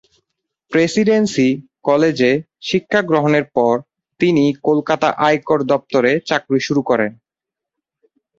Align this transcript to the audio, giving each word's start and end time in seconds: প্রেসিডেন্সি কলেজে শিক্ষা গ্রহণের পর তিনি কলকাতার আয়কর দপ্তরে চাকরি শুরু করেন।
প্রেসিডেন্সি 0.71 1.47
কলেজে 1.83 2.31
শিক্ষা 2.61 3.01
গ্রহণের 3.01 3.45
পর 3.55 3.73
তিনি 4.19 4.43
কলকাতার 4.63 5.13
আয়কর 5.27 5.59
দপ্তরে 5.71 6.11
চাকরি 6.29 6.59
শুরু 6.59 6.81
করেন। 6.81 7.11